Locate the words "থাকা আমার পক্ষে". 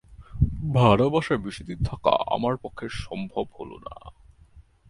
1.83-2.87